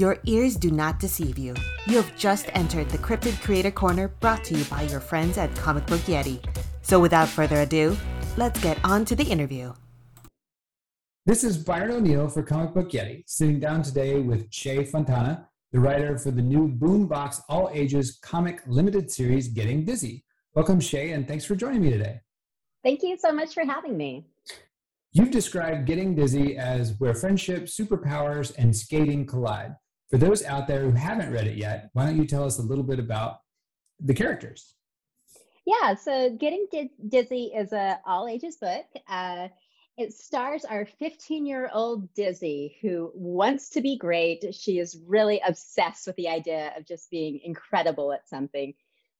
[0.00, 1.54] Your ears do not deceive you.
[1.86, 5.54] You have just entered the Cryptid Creator Corner brought to you by your friends at
[5.56, 6.42] Comic Book Yeti.
[6.80, 7.94] So without further ado,
[8.38, 9.74] let's get on to the interview.
[11.26, 15.80] This is Byron O'Neal for Comic Book Yeti, sitting down today with Shea Fontana, the
[15.80, 20.24] writer for the new Boombox All Ages comic limited series Getting Dizzy.
[20.54, 22.20] Welcome, Shea, and thanks for joining me today.
[22.82, 24.24] Thank you so much for having me.
[25.12, 29.74] You've described Getting Dizzy as where friendship, superpowers, and skating collide.
[30.10, 32.62] For those out there who haven't read it yet, why don't you tell us a
[32.62, 33.38] little bit about
[34.00, 34.74] the characters?
[35.64, 36.66] Yeah, so Getting
[37.08, 38.86] Dizzy is a all ages book.
[39.08, 39.48] Uh,
[39.96, 44.52] it stars our 15 year old Dizzy, who wants to be great.
[44.52, 48.74] She is really obsessed with the idea of just being incredible at something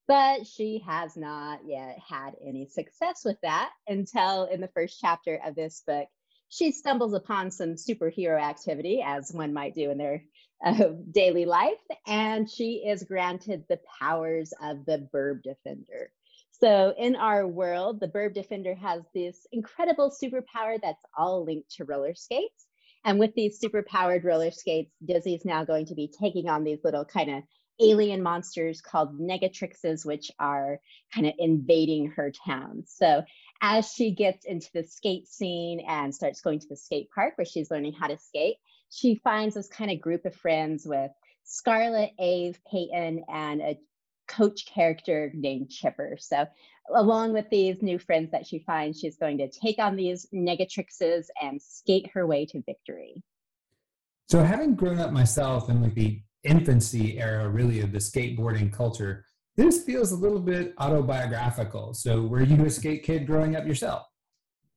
[0.09, 5.41] but she has not yet had any success with that until in the first chapter
[5.47, 6.09] of this book
[6.49, 10.25] she stumbles upon some superhero activity as one might do in their
[10.65, 11.73] uh, daily life
[12.07, 16.11] and she is granted the powers of the burb defender
[16.51, 21.85] so in our world the burb defender has this incredible superpower that's all linked to
[21.85, 22.67] roller skates
[23.05, 26.81] and with these superpowered roller skates dizzy is now going to be taking on these
[26.85, 27.43] little kind of
[27.81, 30.81] alien monsters called negatrixes, which are
[31.15, 32.85] kind of invading her town.
[32.87, 33.25] So
[33.63, 37.45] as she gets into the skate scene and starts going to the skate park where
[37.45, 38.57] she's learning how to skate,
[38.91, 41.11] she finds this kind of group of friends with
[41.45, 43.79] Scarlett, Ave, Peyton, and a
[44.29, 46.17] coach character named Chipper.
[46.21, 46.47] So
[46.95, 51.27] along with these new friends that she finds, she's going to take on these negatrixes
[51.41, 53.23] and skate her way to victory.
[54.29, 59.25] So having grown up myself in like the infancy era, really, of the skateboarding culture.
[59.57, 61.95] This feels a little bit autobiographical.
[61.95, 64.07] So, were you a skate kid growing up yourself?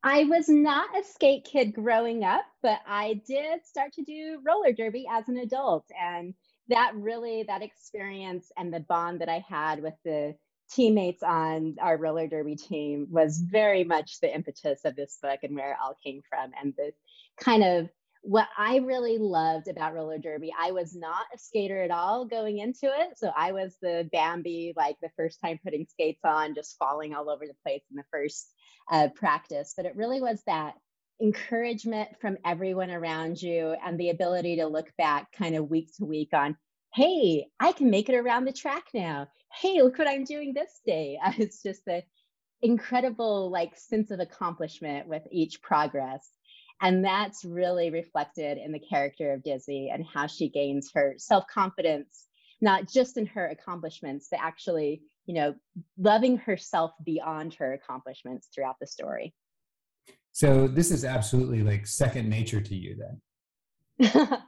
[0.03, 4.73] I was not a skate kid growing up, but I did start to do roller
[4.73, 5.85] derby as an adult.
[5.99, 6.33] And
[6.69, 10.35] that really, that experience and the bond that I had with the
[10.71, 15.55] teammates on our roller derby team was very much the impetus of this book and
[15.55, 16.51] where it all came from.
[16.61, 16.91] And the
[17.39, 17.89] kind of
[18.23, 22.59] what I really loved about roller derby, I was not a skater at all going
[22.59, 23.17] into it.
[23.17, 27.29] So I was the Bambi, like the first time putting skates on, just falling all
[27.29, 28.49] over the place in the first
[28.91, 29.73] uh, practice.
[29.75, 30.75] But it really was that
[31.21, 36.05] encouragement from everyone around you and the ability to look back kind of week to
[36.05, 36.57] week on,
[36.93, 39.27] hey, I can make it around the track now.
[39.53, 41.19] Hey, look what I'm doing this day.
[41.37, 42.03] it's just the
[42.61, 46.29] incredible like sense of accomplishment with each progress
[46.83, 51.45] and that's really reflected in the character of Dizzy and how she gains her self
[51.47, 52.27] confidence,
[52.61, 55.55] not just in her accomplishments, but actually, you know,
[55.97, 59.33] loving herself beyond her accomplishments throughout the story.
[60.31, 63.21] So this is absolutely like second nature to you then.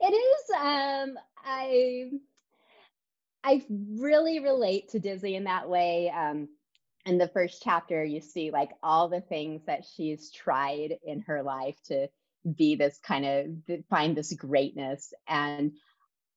[0.00, 0.50] it is.
[0.56, 2.10] Um, I
[3.42, 6.10] I really relate to Dizzy in that way.
[6.10, 6.48] Um,
[7.06, 11.42] in the first chapter you see like all the things that she's tried in her
[11.42, 12.08] life to
[12.56, 15.72] be this kind of find this greatness and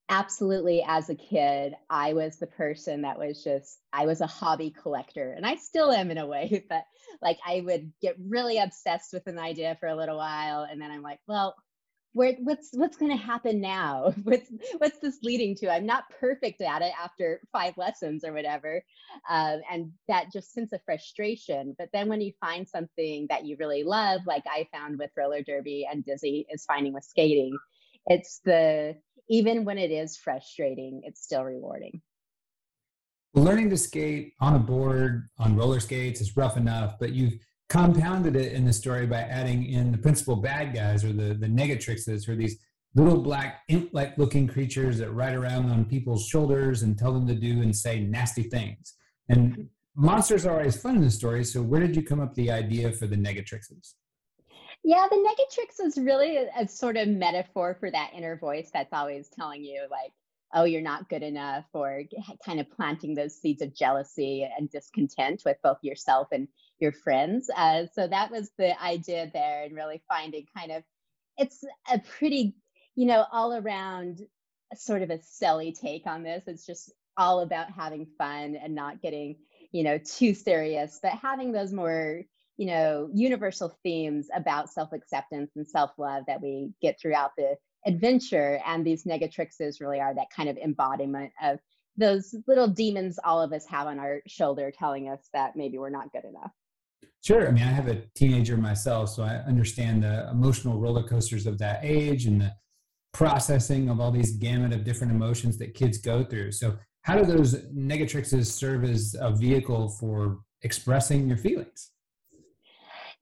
[0.09, 4.69] absolutely as a kid i was the person that was just i was a hobby
[4.69, 6.83] collector and i still am in a way but
[7.21, 10.91] like i would get really obsessed with an idea for a little while and then
[10.91, 11.55] i'm like well
[12.13, 14.13] where what's what's going to happen now?
[14.23, 14.47] What's
[14.77, 15.71] what's this leading to?
[15.71, 18.83] I'm not perfect at it after five lessons or whatever
[19.29, 23.55] um, and that just sense of frustration but then when you find something that you
[23.59, 27.57] really love like i found with roller derby and dizzy is finding with skating
[28.05, 28.95] it's the
[29.29, 32.01] even when it is frustrating it's still rewarding
[33.33, 37.33] learning to skate on a board on roller skates is rough enough but you've
[37.69, 41.47] compounded it in the story by adding in the principal bad guys or the the
[41.47, 42.57] negatrixes or these
[42.95, 47.35] little black imp-like looking creatures that ride around on people's shoulders and tell them to
[47.35, 48.95] do and say nasty things.
[49.29, 49.61] And mm-hmm.
[49.95, 51.43] monsters are always fun in the story.
[51.43, 53.93] So where did you come up with the idea for the negatrixes?
[54.83, 58.91] Yeah, the negatrix is really a, a sort of metaphor for that inner voice that's
[58.93, 60.11] always telling you like,
[60.53, 62.03] oh, you're not good enough, or
[62.45, 66.47] kind of planting those seeds of jealousy and discontent with both yourself and
[66.79, 67.49] your friends.
[67.55, 70.83] Uh, so that was the idea there, and really finding kind of
[71.37, 72.55] it's a pretty,
[72.95, 74.19] you know, all around
[74.75, 76.43] sort of a silly take on this.
[76.45, 79.37] It's just all about having fun and not getting,
[79.71, 82.23] you know, too serious, but having those more
[82.57, 87.55] you know universal themes about self-acceptance and self-love that we get throughout the
[87.85, 91.59] adventure and these negatrixes really are that kind of embodiment of
[91.97, 95.89] those little demons all of us have on our shoulder telling us that maybe we're
[95.89, 96.51] not good enough
[97.23, 97.47] Sure.
[97.47, 101.57] I mean, I have a teenager myself, so I understand the emotional roller coasters of
[101.59, 102.51] that age and the
[103.13, 106.51] processing of all these gamut of different emotions that kids go through.
[106.51, 111.92] So, how do those negatrixes serve as a vehicle for expressing your feelings?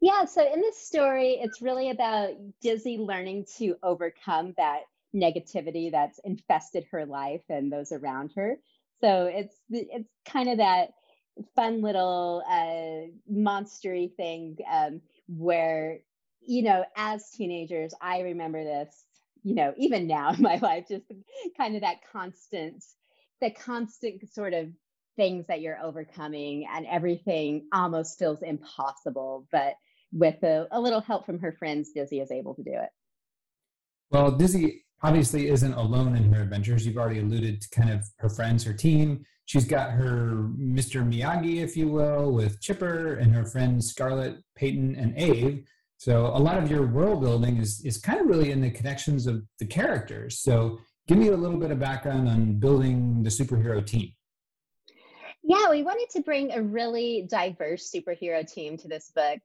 [0.02, 2.32] Yeah, so in this story, it's really about
[2.62, 4.82] Dizzy learning to overcome that
[5.16, 8.58] negativity that's infested her life and those around her.
[9.02, 10.90] So it's it's kind of that
[11.56, 16.00] fun little uh, monstery thing um, where
[16.42, 19.06] you know as teenagers i remember this
[19.44, 21.06] you know even now in my life just
[21.58, 22.84] kind of that constant
[23.42, 24.70] the constant sort of
[25.16, 29.76] things that you're overcoming and everything almost feels impossible but
[30.12, 32.90] with a, a little help from her friends dizzy is able to do it
[34.12, 38.30] well dizzy obviously isn't alone in her adventures you've already alluded to kind of her
[38.30, 43.46] friends her team she's got her mr miyagi if you will with chipper and her
[43.46, 45.64] friends scarlett peyton and ave
[46.02, 49.28] so a lot of your world building is is kind of really in the connections
[49.28, 50.40] of the characters.
[50.40, 54.12] So give me a little bit of background on building the superhero team.
[55.44, 59.38] Yeah, we wanted to bring a really diverse superhero team to this book.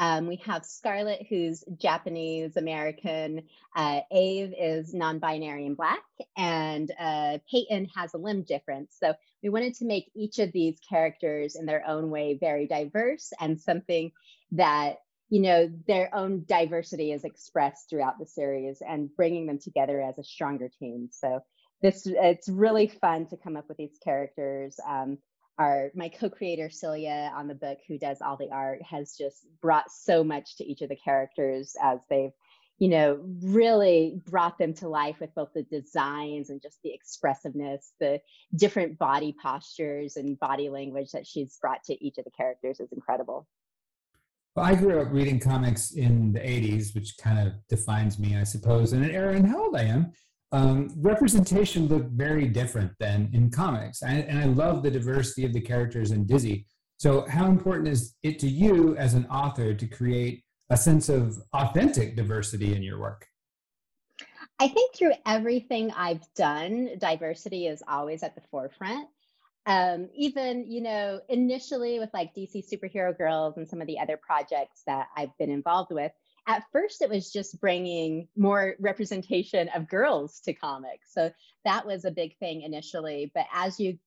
[0.00, 3.42] Um, we have Scarlett, who's Japanese American.
[3.76, 6.02] Uh, Ave is non binary and black.
[6.38, 8.96] And uh, Peyton has a limb difference.
[8.98, 9.12] So
[9.42, 13.60] we wanted to make each of these characters in their own way very diverse and
[13.60, 14.10] something
[14.52, 14.96] that
[15.28, 20.18] you know their own diversity is expressed throughout the series and bringing them together as
[20.18, 21.40] a stronger team so
[21.82, 25.18] this it's really fun to come up with these characters um,
[25.60, 29.90] our my co-creator celia on the book who does all the art has just brought
[29.92, 32.32] so much to each of the characters as they've
[32.78, 37.92] you know really brought them to life with both the designs and just the expressiveness
[38.00, 38.18] the
[38.56, 42.90] different body postures and body language that she's brought to each of the characters is
[42.92, 43.46] incredible
[44.56, 48.42] well, I grew up reading comics in the 80s, which kind of defines me, I
[48.42, 50.12] suppose, in an era and how old I am.
[50.52, 54.02] Um, representation looked very different than in comics.
[54.02, 56.66] I, and I love the diversity of the characters in Dizzy.
[56.98, 61.38] So, how important is it to you as an author to create a sense of
[61.54, 63.26] authentic diversity in your work?
[64.58, 69.08] I think through everything I've done, diversity is always at the forefront
[69.66, 74.16] um, even you know initially with like dc superhero girls and some of the other
[74.16, 76.12] projects that i've been involved with
[76.50, 81.12] at first it was just bringing more representation of girls to comics.
[81.12, 81.30] So
[81.64, 83.98] that was a big thing initially but as you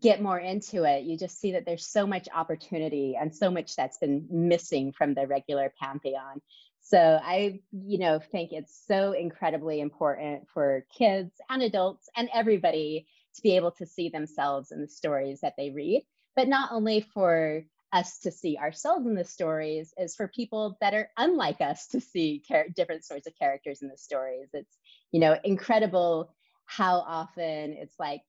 [0.00, 3.76] get more into it you just see that there's so much opportunity and so much
[3.76, 6.40] that's been missing from the regular pantheon.
[6.80, 13.06] So i you know think it's so incredibly important for kids and adults and everybody
[13.36, 16.02] to be able to see themselves in the stories that they read,
[16.36, 17.64] but not only for
[17.94, 22.00] us to see ourselves in the stories is for people that are unlike us to
[22.00, 24.76] see char- different sorts of characters in the stories it's
[25.12, 26.34] you know incredible
[26.66, 28.20] how often it's like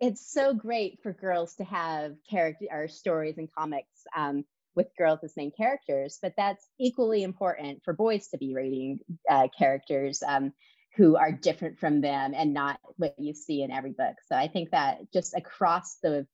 [0.00, 4.44] it's so great for girls to have character or stories and comics um,
[4.76, 9.48] with girls as main characters but that's equally important for boys to be reading uh,
[9.58, 10.52] characters um,
[10.96, 14.16] who are different from them and not what you see in every book.
[14.26, 16.26] So I think that just across the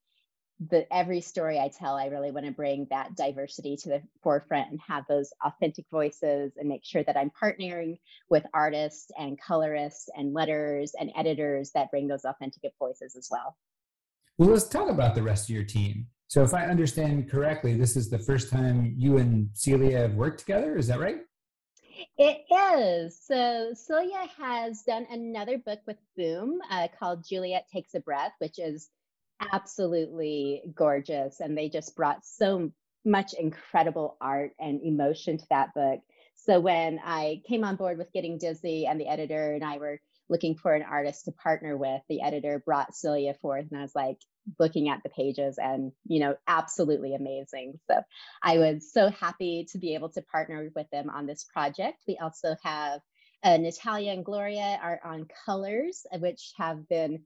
[0.69, 4.71] the every story I tell, I really want to bring that diversity to the forefront
[4.71, 7.99] and have those authentic voices and make sure that I'm partnering
[8.29, 13.57] with artists and colorists and letters and editors that bring those authentic voices as well.
[14.37, 16.07] Well, let's talk about the rest of your team.
[16.27, 20.39] So, if I understand correctly, this is the first time you and Celia have worked
[20.39, 20.77] together.
[20.77, 21.19] Is that right?
[22.17, 22.41] It
[22.77, 23.19] is.
[23.25, 28.59] So Celia has done another book with Boom uh, called Juliet Takes a Breath, which
[28.59, 28.89] is
[29.51, 31.39] absolutely gorgeous.
[31.39, 32.71] And they just brought so
[33.03, 36.01] much incredible art and emotion to that book.
[36.35, 39.99] So when I came on board with Getting Dizzy and the editor and I were
[40.27, 43.95] looking for an artist to partner with, the editor brought Celia forth, and I was
[43.95, 44.17] like
[44.59, 47.79] looking at the pages and, you know, absolutely amazing.
[47.89, 48.01] So
[48.43, 52.03] I was so happy to be able to partner with them on this project.
[52.07, 53.01] We also have
[53.43, 57.23] uh, Natalia and Gloria are on colors, which have been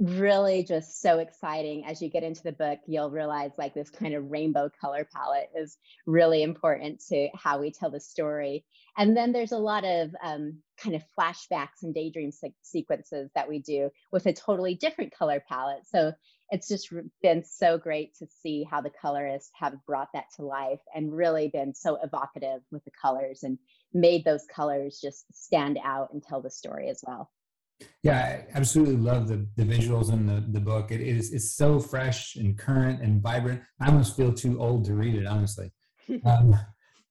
[0.00, 1.84] really just so exciting.
[1.84, 5.50] As you get into the book you'll realize like this kind of rainbow color palette
[5.54, 5.76] is
[6.06, 8.64] really important to how we tell the story.
[8.96, 13.48] And then there's a lot of um, kind of flashbacks and daydream se- sequences that
[13.48, 15.86] we do with a totally different color palette.
[15.86, 16.12] So
[16.48, 16.92] it's just
[17.22, 21.48] been so great to see how the colorists have brought that to life and really
[21.48, 23.58] been so evocative with the colors and
[23.92, 27.30] made those colors just stand out and tell the story as well
[28.02, 30.90] yeah, I absolutely love the, the visuals in the, the book.
[30.90, 33.62] It is it's so fresh and current and vibrant.
[33.80, 35.72] I almost feel too old to read it, honestly.
[36.24, 36.54] um,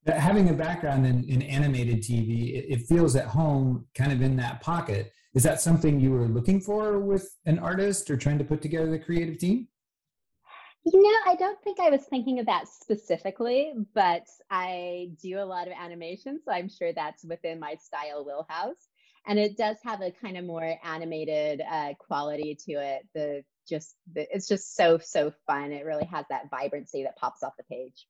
[0.07, 4.35] having a background in, in animated TV, it, it, feels at home kind of in
[4.37, 5.11] that pocket.
[5.35, 8.89] Is that something you were looking for with an artist or trying to put together
[8.89, 9.67] the creative team?
[10.85, 15.45] You know, I don't think I was thinking of that specifically, but I do a
[15.45, 18.88] lot of animation, so I'm sure that's within my style wheelhouse.
[19.29, 23.07] And it does have a kind of more animated uh, quality to it.
[23.13, 25.71] The just the, it's just so so fun.
[25.71, 28.07] It really has that vibrancy that pops off the page.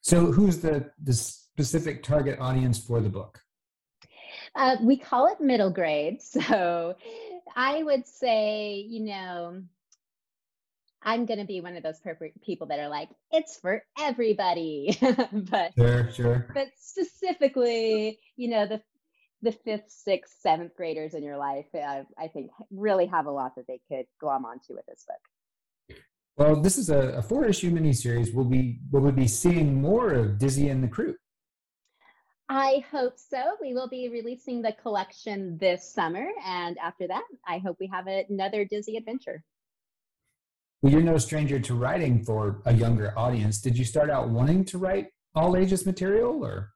[0.00, 3.38] So, who's the the specific target audience for the book?
[4.54, 6.20] Uh, we call it middle grade.
[6.30, 6.96] So,
[7.54, 9.62] I would say, you know,
[11.02, 14.96] I'm going to be one of those perfect people that are like, it's for everybody.
[15.32, 16.46] but sure, sure.
[16.54, 18.80] But specifically, you know, the
[19.42, 23.54] the fifth, sixth, seventh graders in your life, uh, I think, really have a lot
[23.56, 25.98] that they could glom onto with this book.
[26.36, 28.32] Well, this is a, a four issue miniseries.
[28.34, 31.14] We'll be we'll we be seeing more of Dizzy and the crew?
[32.48, 33.56] I hope so.
[33.60, 38.06] We will be releasing the collection this summer, and after that, I hope we have
[38.06, 39.44] another Dizzy adventure.
[40.82, 43.60] Well, you're no stranger to writing for a younger audience.
[43.60, 46.70] Did you start out wanting to write all ages material or?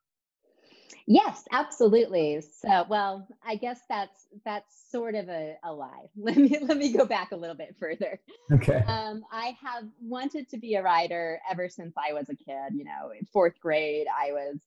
[1.06, 2.40] Yes, absolutely.
[2.40, 6.06] So, well, I guess that's that's sort of a, a lie.
[6.16, 8.20] Let me let me go back a little bit further.
[8.52, 8.82] Okay.
[8.86, 12.74] Um, I have wanted to be a writer ever since I was a kid.
[12.74, 14.60] You know, in fourth grade, I was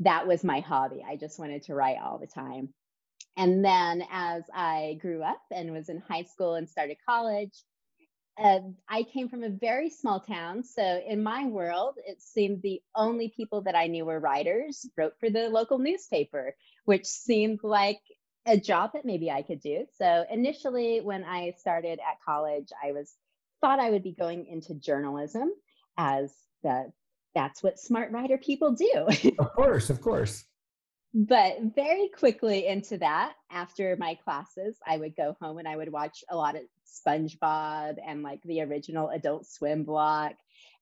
[0.00, 1.04] that was my hobby.
[1.06, 2.70] I just wanted to write all the time.
[3.36, 7.52] And then as I grew up and was in high school and started college,
[8.38, 10.62] uh, I came from a very small town.
[10.62, 15.14] So in my world, it seemed the only people that I knew were writers, wrote
[15.18, 18.00] for the local newspaper, which seemed like
[18.44, 19.86] a job that maybe I could do.
[19.98, 23.14] So initially, when I started at college, I was
[23.60, 25.50] thought I would be going into journalism
[25.96, 26.92] as the
[27.34, 29.06] that's what smart writer people do.
[29.38, 30.44] of course, of course
[31.18, 35.90] but very quickly into that after my classes i would go home and i would
[35.90, 40.34] watch a lot of spongebob and like the original adult swim block.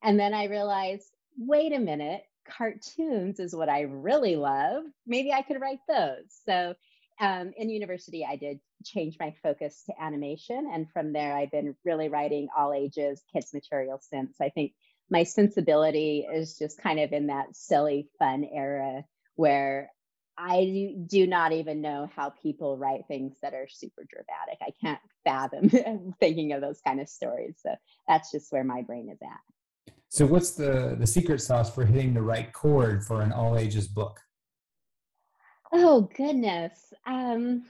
[0.02, 4.84] And then i realized wait a minute cartoons is what i really love.
[5.06, 6.24] Maybe i could write those.
[6.46, 6.74] So
[7.20, 10.68] um, in university i did change my focus to animation.
[10.72, 14.36] And from there i've been really writing all ages kids material since.
[14.40, 14.72] I think
[15.10, 19.04] my sensibility is just kind of in that silly fun era
[19.36, 19.90] where
[20.36, 24.58] I do not even know how people write things that are super dramatic.
[24.60, 27.56] I can't fathom thinking of those kind of stories.
[27.62, 27.74] So
[28.08, 29.94] that's just where my brain is at.
[30.08, 33.88] So what's the the secret sauce for hitting the right chord for an all ages
[33.88, 34.20] book?
[35.72, 36.92] Oh goodness.
[37.06, 37.64] Um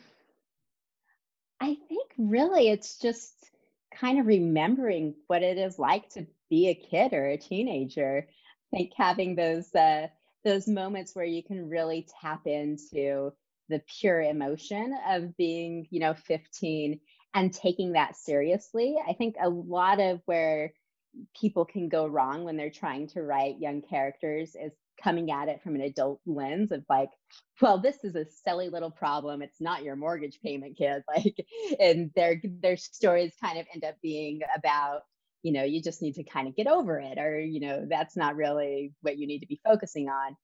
[1.61, 3.51] I think really it's just
[3.95, 8.27] kind of remembering what it is like to be a kid or a teenager.
[8.73, 10.09] I think having those uh
[10.45, 13.33] those moments where you can really tap into
[13.69, 17.01] the pure emotion of being, you know, 15
[17.35, 18.97] and taking that seriously.
[19.07, 20.73] I think a lot of where
[21.39, 24.73] people can go wrong when they're trying to write young characters is
[25.03, 27.11] coming at it from an adult lens of like
[27.61, 31.35] well this is a silly little problem it's not your mortgage payment kid like
[31.81, 35.03] and their their stories kind of end up being about
[35.45, 38.17] you know you just need to kind of get over it or you know that's
[38.17, 40.37] not really what you need to be focusing on.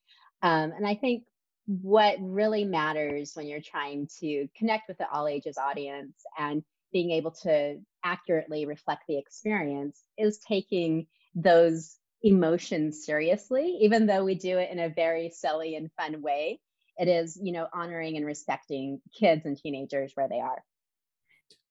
[0.42, 1.24] Um, and i think
[1.66, 7.10] what really matters when you're trying to connect with the all ages audience and being
[7.10, 14.58] able to accurately reflect the experience is taking those emotions seriously even though we do
[14.58, 16.60] it in a very silly and fun way.
[16.98, 20.62] It is you know honoring and respecting kids and teenagers where they are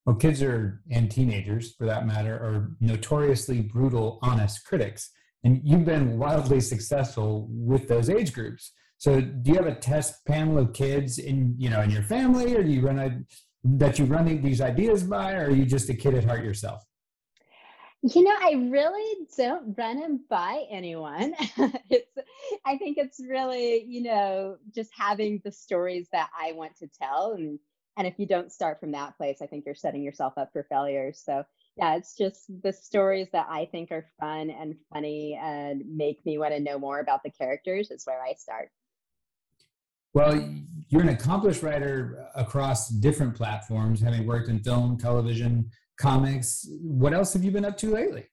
[0.06, 5.12] well, kids are, and teenagers for that matter, are notoriously brutal, honest critics.
[5.44, 8.72] And you've been wildly successful with those age groups.
[8.98, 12.56] So do you have a test panel of kids in, you know, in your family
[12.56, 13.22] or do you run a,
[13.63, 16.84] that you run these ideas by, or are you just a kid at heart yourself?
[18.01, 21.34] You know, I really don't run them by anyone.
[21.89, 22.12] it's,
[22.65, 27.34] I think it's really, you know, just having the stories that I want to tell
[27.34, 27.60] and
[27.98, 30.63] and if you don't start from that place, I think you're setting yourself up for
[30.69, 31.12] failure.
[31.13, 31.43] So
[31.75, 36.38] yeah, it's just the stories that I think are fun and funny and make me
[36.38, 38.69] want to know more about the characters is where I start.
[40.13, 40.43] Well,
[40.89, 46.67] you're an accomplished writer across different platforms, having worked in film, television, comics.
[46.81, 48.25] What else have you been up to lately?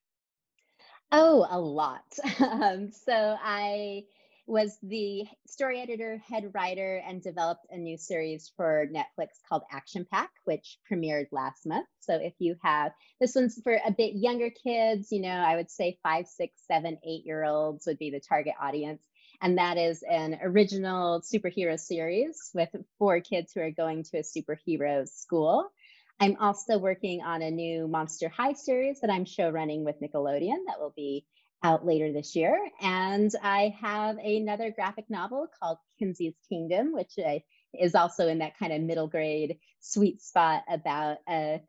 [1.13, 2.05] Oh, a lot.
[2.41, 4.05] um, so I
[4.47, 10.07] was the story editor, head writer, and developed a new series for Netflix called Action
[10.11, 11.89] Pack, which premiered last month.
[12.01, 15.71] So if you have this one's for a bit younger kids, you know, I would
[15.71, 19.03] say five, six, seven, eight year olds would be the target audience.
[19.43, 24.23] and that is an original superhero series with four kids who are going to a
[24.23, 25.71] superhero school.
[26.19, 30.65] I'm also working on a new Monster High series that I'm show running with Nickelodeon
[30.67, 31.27] that will be
[31.63, 32.59] out later this year.
[32.81, 37.43] And I have another graphic novel called Kinsey's Kingdom, which I,
[37.79, 41.61] is also in that kind of middle grade sweet spot about a,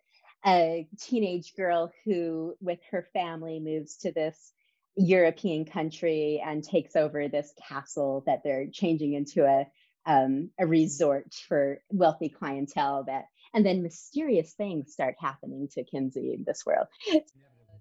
[0.46, 4.53] a teenage girl who, with her family, moves to this
[4.96, 9.65] European country and takes over this castle that they're changing into a
[10.08, 16.34] um, a resort for wealthy clientele that and then mysterious things start happening to Kinsey
[16.34, 16.88] in this world.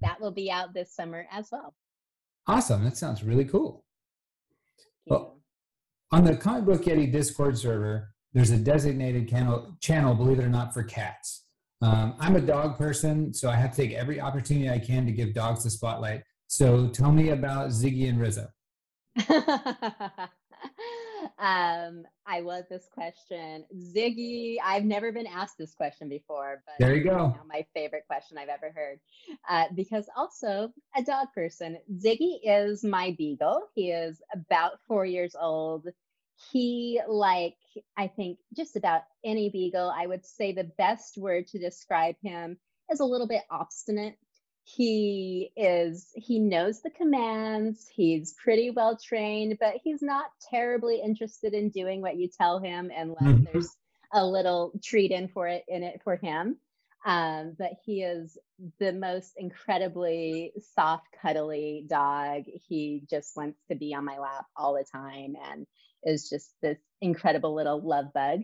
[0.02, 1.74] that will be out this summer as well.
[2.46, 2.84] Awesome.
[2.84, 3.84] That sounds really cool.
[5.06, 5.40] Well,
[6.12, 10.48] on the Comic Book Yeti Discord server, there's a designated channel, channel believe it or
[10.48, 11.44] not, for cats.
[11.82, 15.12] Um, I'm a dog person, so I have to take every opportunity I can to
[15.12, 16.22] give dogs the spotlight.
[16.46, 18.48] So tell me about Ziggy and Rizzo.
[21.38, 23.64] um, I love this question.
[23.74, 27.34] Ziggy, I've never been asked this question before, but there you go.
[27.48, 28.98] my favorite question I've ever heard.
[29.48, 31.78] Uh, because also a dog person.
[31.98, 33.62] Ziggy is my beagle.
[33.74, 35.88] He is about four years old.
[36.50, 37.56] He, like,
[37.96, 42.58] I think just about any beagle, I would say the best word to describe him
[42.90, 44.16] is a little bit obstinate
[44.68, 51.54] he is he knows the commands he's pretty well trained but he's not terribly interested
[51.54, 53.44] in doing what you tell him unless mm-hmm.
[53.52, 53.76] there's
[54.12, 56.56] a little treat in for it in it for him.
[57.04, 58.36] Um, but he is
[58.80, 62.44] the most incredibly soft cuddly dog.
[62.68, 65.66] He just wants to be on my lap all the time and
[66.02, 68.40] is just this incredible little love bug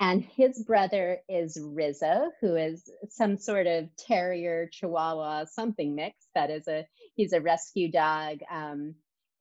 [0.00, 6.16] and his brother is Rizzo, who is some sort of terrier, chihuahua, something mix.
[6.34, 8.94] That is a he's a rescue dog um,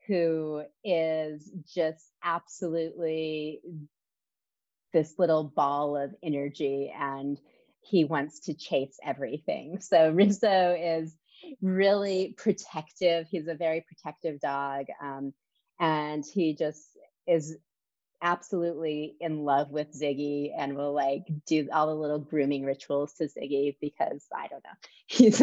[0.08, 3.62] who is just absolutely
[4.94, 7.40] this little ball of energy, and
[7.82, 9.80] he wants to chase everything.
[9.80, 11.16] So Rizzo is
[11.62, 13.28] really protective.
[13.30, 15.34] He's a very protective dog, um,
[15.80, 16.86] and he just
[17.26, 17.58] is
[18.22, 23.26] absolutely in love with Ziggy and will like do all the little grooming rituals to
[23.26, 24.70] Ziggy because I don't know.
[25.08, 25.42] He's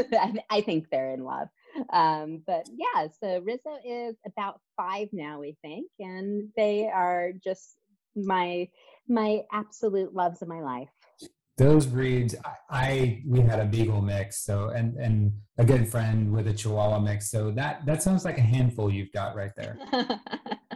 [0.50, 1.48] I, think they're in love.
[1.92, 7.76] Um, but yeah, so Rizzo is about five now, we think, and they are just
[8.16, 8.68] my
[9.08, 10.88] my absolute loves of my life.
[11.56, 16.32] Those breeds, I, I we had a beagle mix, so and and a good friend
[16.32, 17.30] with a Chihuahua mix.
[17.30, 19.78] So that that sounds like a handful you've got right there.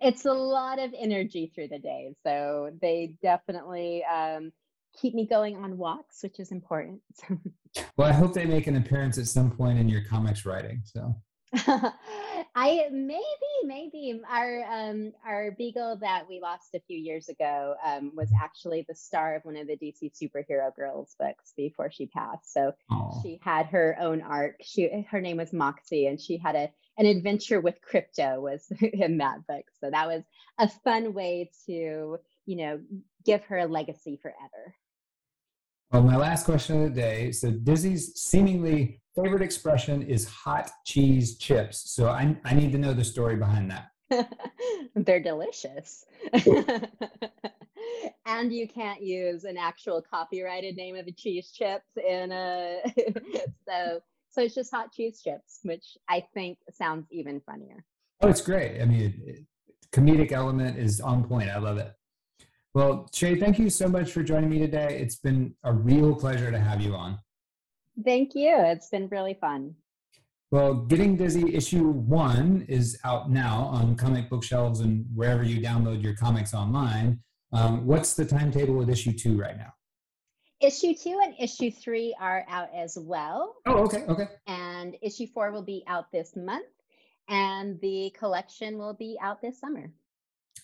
[0.00, 2.14] it's a lot of energy through the day.
[2.22, 4.52] So they definitely um,
[5.00, 7.00] keep me going on walks, which is important.
[7.96, 10.82] well, I hope they make an appearance at some point in your comics writing.
[10.84, 11.14] So.
[12.54, 13.22] I maybe
[13.64, 18.84] maybe our um our beagle that we lost a few years ago um was actually
[18.88, 22.52] the star of one of the DC superhero girls books before she passed.
[22.52, 23.22] So Aww.
[23.22, 24.56] she had her own arc.
[24.62, 29.18] She her name was Moxie and she had a an adventure with Krypto was in
[29.18, 29.64] that book.
[29.80, 30.22] So that was
[30.58, 32.80] a fun way to, you know,
[33.24, 34.74] give her a legacy forever.
[35.92, 37.32] Well, my last question of the day.
[37.32, 41.92] So Dizzy's seemingly favorite expression is hot cheese chips.
[41.92, 43.90] So I, I need to know the story behind that.
[44.94, 46.04] They're delicious.
[48.26, 52.80] and you can't use an actual copyrighted name of a cheese chips in a
[53.68, 57.84] so so it's just hot cheese chips, which I think sounds even funnier.
[58.20, 58.82] Oh, it's great.
[58.82, 59.46] I mean,
[59.92, 61.48] comedic element is on point.
[61.48, 61.90] I love it.
[62.76, 64.98] Well, Shea, thank you so much for joining me today.
[65.00, 67.18] It's been a real pleasure to have you on.
[68.04, 68.54] Thank you.
[68.54, 69.74] It's been really fun.
[70.50, 75.58] Well, Getting Dizzy issue one is out now on comic book shelves and wherever you
[75.58, 77.18] download your comics online.
[77.50, 79.72] Um, what's the timetable with issue two right now?
[80.60, 83.54] Issue two and issue three are out as well.
[83.64, 84.28] Oh, okay, okay.
[84.46, 86.66] And issue four will be out this month,
[87.30, 89.90] and the collection will be out this summer.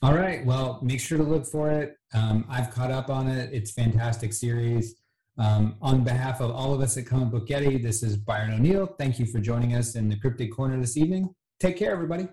[0.02, 0.44] All right.
[0.44, 1.96] Well, make sure to look for it.
[2.12, 3.50] Um, I've caught up on it.
[3.52, 4.96] It's fantastic series.
[5.38, 8.86] Um, on behalf of all of us at Comic Book Yeti, this is Byron O'Neal.
[8.98, 11.32] Thank you for joining us in the Cryptid Corner this evening.
[11.60, 12.26] Take care, everybody.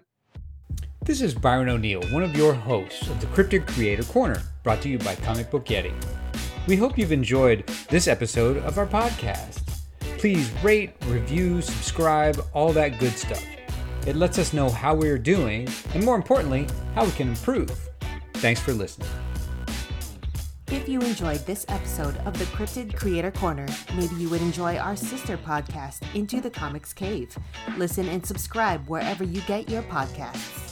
[1.06, 4.90] This is Byron O'Neal, one of your hosts of the Cryptid Creator Corner, brought to
[4.90, 5.94] you by Comic Book Yeti.
[6.68, 9.62] We hope you've enjoyed this episode of our podcast.
[10.18, 13.44] Please rate, review, subscribe, all that good stuff.
[14.08, 17.72] It lets us know how we're doing, and more importantly, how we can improve.
[18.36, 19.10] Thanks for listening.
[20.72, 24.96] If you enjoyed this episode of the Cryptid Creator Corner, maybe you would enjoy our
[24.96, 27.36] sister podcast, Into the Comics Cave.
[27.76, 30.69] Listen and subscribe wherever you get your podcasts.